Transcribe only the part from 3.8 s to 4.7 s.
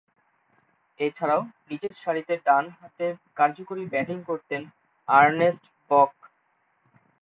batting করতেন